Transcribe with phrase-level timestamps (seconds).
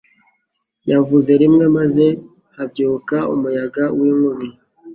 [0.91, 2.05] Yavuze rimwe maze
[2.55, 4.47] habyuka umuyaga w’inkubi